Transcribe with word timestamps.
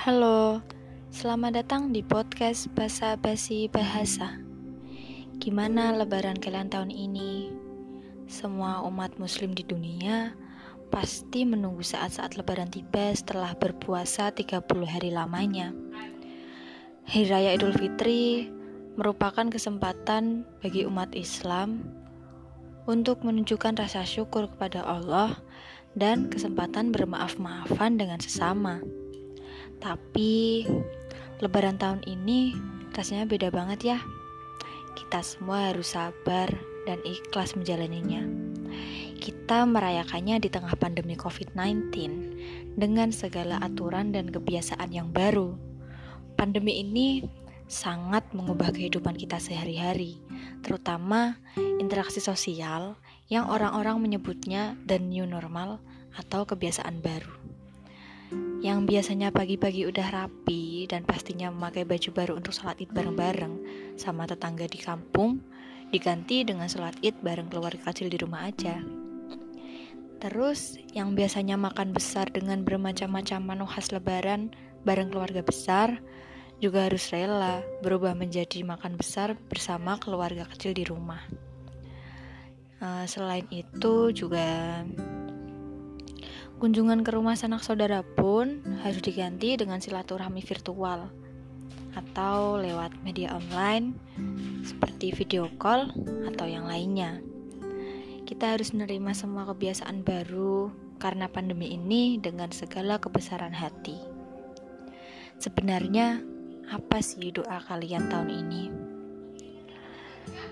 Halo, 0.00 0.64
selamat 1.12 1.60
datang 1.60 1.92
di 1.92 2.00
podcast 2.00 2.72
Basa 2.72 3.20
Basi 3.20 3.68
Bahasa. 3.68 4.32
Gimana 5.36 5.92
lebaran 5.92 6.40
kalian 6.40 6.72
tahun 6.72 6.88
ini? 6.88 7.52
Semua 8.24 8.80
umat 8.88 9.20
muslim 9.20 9.52
di 9.52 9.60
dunia 9.60 10.32
pasti 10.88 11.44
menunggu 11.44 11.84
saat-saat 11.84 12.40
lebaran 12.40 12.72
tiba 12.72 13.12
setelah 13.12 13.52
berpuasa 13.52 14.32
30 14.32 14.64
hari 14.88 15.12
lamanya. 15.12 15.76
Hari 17.04 17.28
Raya 17.28 17.60
Idul 17.60 17.76
Fitri 17.76 18.48
merupakan 18.96 19.52
kesempatan 19.52 20.48
bagi 20.64 20.88
umat 20.88 21.12
Islam 21.12 21.84
untuk 22.88 23.20
menunjukkan 23.20 23.76
rasa 23.76 24.08
syukur 24.08 24.48
kepada 24.48 24.80
Allah 24.80 25.36
dan 25.92 26.32
kesempatan 26.32 26.88
bermaaf-maafan 26.88 28.00
dengan 28.00 28.16
sesama. 28.16 28.80
Tapi 29.80 30.68
lebaran 31.40 31.80
tahun 31.80 32.04
ini 32.04 32.52
rasanya 32.92 33.24
beda 33.24 33.48
banget 33.48 33.96
ya. 33.96 33.98
Kita 34.92 35.24
semua 35.24 35.72
harus 35.72 35.96
sabar 35.96 36.52
dan 36.84 37.00
ikhlas 37.00 37.56
menjalaninya. 37.56 38.20
Kita 39.16 39.64
merayakannya 39.64 40.36
di 40.40 40.48
tengah 40.52 40.76
pandemi 40.76 41.16
COVID-19 41.16 41.92
dengan 42.76 43.08
segala 43.08 43.56
aturan 43.60 44.12
dan 44.12 44.28
kebiasaan 44.28 44.92
yang 44.92 45.08
baru. 45.08 45.56
Pandemi 46.36 46.84
ini 46.84 47.24
sangat 47.64 48.28
mengubah 48.36 48.72
kehidupan 48.76 49.16
kita 49.16 49.40
sehari-hari, 49.40 50.20
terutama 50.60 51.40
interaksi 51.80 52.20
sosial 52.20 53.00
yang 53.32 53.48
orang-orang 53.48 53.96
menyebutnya 54.00 54.76
the 54.84 55.00
new 55.00 55.24
normal 55.24 55.80
atau 56.16 56.44
kebiasaan 56.44 56.98
baru 57.00 57.39
yang 58.60 58.84
biasanya 58.84 59.32
pagi-pagi 59.32 59.88
udah 59.88 60.08
rapi 60.12 60.84
dan 60.84 61.08
pastinya 61.08 61.48
memakai 61.48 61.88
baju 61.88 62.10
baru 62.12 62.32
untuk 62.36 62.52
sholat 62.52 62.76
id 62.76 62.92
bareng-bareng 62.92 63.54
sama 63.96 64.28
tetangga 64.28 64.68
di 64.68 64.76
kampung, 64.76 65.40
diganti 65.88 66.44
dengan 66.44 66.68
sholat 66.68 66.92
id 67.00 67.24
bareng 67.24 67.48
keluarga 67.48 67.80
kecil 67.88 68.12
di 68.12 68.20
rumah 68.20 68.52
aja. 68.52 68.84
Terus, 70.20 70.76
yang 70.92 71.16
biasanya 71.16 71.56
makan 71.56 71.96
besar 71.96 72.28
dengan 72.28 72.60
bermacam-macam 72.60 73.40
menu 73.40 73.64
khas 73.64 73.88
lebaran 73.96 74.52
bareng 74.84 75.08
keluarga 75.08 75.40
besar, 75.40 75.96
juga 76.60 76.84
harus 76.84 77.08
rela 77.08 77.64
berubah 77.80 78.12
menjadi 78.12 78.60
makan 78.60 79.00
besar 79.00 79.40
bersama 79.48 79.96
keluarga 79.96 80.44
kecil 80.44 80.76
di 80.76 80.84
rumah. 80.84 81.24
Uh, 82.84 83.08
selain 83.08 83.48
itu 83.48 84.12
juga 84.12 84.84
Kunjungan 86.60 87.00
ke 87.00 87.16
rumah 87.16 87.40
sanak 87.40 87.64
saudara 87.64 88.04
pun 88.04 88.60
harus 88.84 89.00
diganti 89.00 89.56
dengan 89.56 89.80
silaturahmi 89.80 90.44
virtual 90.44 91.08
atau 91.96 92.60
lewat 92.60 93.00
media 93.00 93.32
online 93.32 93.96
seperti 94.60 95.08
video 95.16 95.48
call 95.56 95.88
atau 96.28 96.44
yang 96.44 96.68
lainnya. 96.68 97.24
Kita 98.28 98.52
harus 98.52 98.76
menerima 98.76 99.16
semua 99.16 99.48
kebiasaan 99.48 100.04
baru 100.04 100.68
karena 101.00 101.32
pandemi 101.32 101.72
ini 101.72 102.20
dengan 102.20 102.52
segala 102.52 103.00
kebesaran 103.00 103.56
hati. 103.56 103.96
Sebenarnya, 105.40 106.20
apa 106.68 107.00
sih 107.00 107.32
doa 107.32 107.56
kalian 107.64 108.12
tahun 108.12 108.28
ini? 108.28 108.62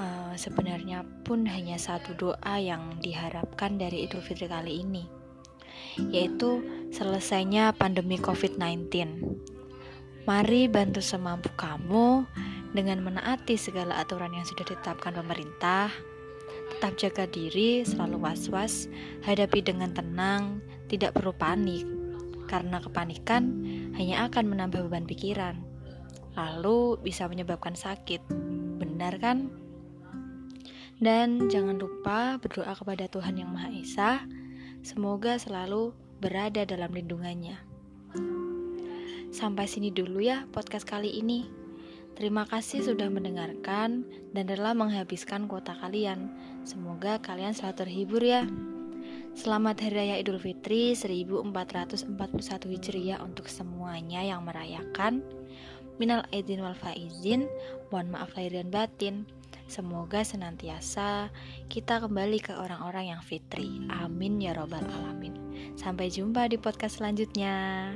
Uh, 0.00 0.32
sebenarnya 0.32 1.04
pun 1.28 1.44
hanya 1.44 1.76
satu 1.76 2.16
doa 2.16 2.56
yang 2.56 2.96
diharapkan 3.04 3.76
dari 3.76 4.08
Idul 4.08 4.24
Fitri 4.24 4.48
kali 4.48 4.80
ini 4.80 5.19
yaitu 6.10 6.62
selesainya 6.90 7.74
pandemi 7.76 8.18
COVID-19. 8.18 8.90
Mari 10.28 10.68
bantu 10.68 11.00
semampu 11.00 11.48
kamu 11.56 12.28
dengan 12.70 13.02
menaati 13.02 13.58
segala 13.58 13.98
aturan 13.98 14.30
yang 14.30 14.46
sudah 14.46 14.62
ditetapkan 14.68 15.16
pemerintah. 15.16 15.90
Tetap 16.76 16.94
jaga 16.98 17.24
diri, 17.26 17.82
selalu 17.82 18.22
was-was, 18.22 18.86
hadapi 19.26 19.58
dengan 19.60 19.90
tenang, 19.90 20.62
tidak 20.86 21.18
perlu 21.18 21.34
panik, 21.34 21.82
karena 22.46 22.82
kepanikan 22.82 23.62
hanya 23.94 24.26
akan 24.26 24.50
menambah 24.50 24.86
beban 24.86 25.06
pikiran, 25.06 25.58
lalu 26.34 26.98
bisa 27.02 27.26
menyebabkan 27.26 27.74
sakit. 27.74 28.22
Benar 28.78 29.18
kan? 29.22 29.50
Dan 31.00 31.48
jangan 31.48 31.80
lupa 31.80 32.36
berdoa 32.36 32.76
kepada 32.76 33.08
Tuhan 33.08 33.40
Yang 33.40 33.50
Maha 33.50 33.68
Esa 33.72 34.10
Semoga 34.80 35.36
selalu 35.36 35.92
berada 36.24 36.64
dalam 36.64 36.96
lindungannya. 36.96 37.60
Sampai 39.28 39.68
sini 39.68 39.92
dulu 39.92 40.24
ya 40.24 40.48
podcast 40.48 40.88
kali 40.88 41.20
ini. 41.20 41.44
Terima 42.16 42.48
kasih 42.48 42.84
sudah 42.84 43.12
mendengarkan 43.12 44.08
dan 44.32 44.44
rela 44.48 44.72
menghabiskan 44.72 45.48
kuota 45.52 45.76
kalian. 45.76 46.32
Semoga 46.64 47.20
kalian 47.20 47.52
selalu 47.52 47.76
terhibur 47.76 48.22
ya. 48.24 48.48
Selamat 49.36 49.84
Hari 49.84 49.94
Raya 49.96 50.16
Idul 50.16 50.40
Fitri 50.40 50.96
1441 50.96 52.16
Hijriah 52.72 53.20
untuk 53.20 53.52
semuanya 53.52 54.24
yang 54.24 54.44
merayakan. 54.48 55.20
Minal 56.00 56.24
aidin 56.32 56.64
wal 56.64 56.76
faizin, 56.76 57.44
mohon 57.92 58.08
maaf 58.08 58.32
lahir 58.32 58.56
dan 58.56 58.72
batin. 58.72 59.28
Semoga 59.70 60.26
senantiasa 60.26 61.30
kita 61.70 62.02
kembali 62.02 62.42
ke 62.42 62.58
orang-orang 62.58 63.14
yang 63.14 63.22
fitri. 63.22 63.86
Amin 63.86 64.42
ya 64.42 64.50
Robbal 64.50 64.82
'Alamin. 64.82 65.38
Sampai 65.78 66.10
jumpa 66.10 66.50
di 66.50 66.58
podcast 66.58 66.98
selanjutnya. 66.98 67.94